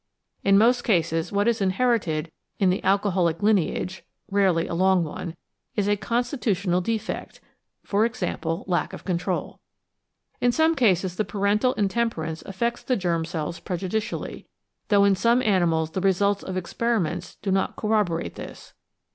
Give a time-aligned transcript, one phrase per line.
[0.43, 5.35] In most cases what is inherited in the alcoholic lineage (rarely a long one)
[5.75, 7.39] is a constitutional defect,
[7.85, 8.27] e.g.
[8.65, 9.59] lack of control.
[10.39, 14.47] In some cases the parental intemperance affects the germ cells prejudicially;
[14.87, 18.73] though in some animals the results of experiments do not corroborate this.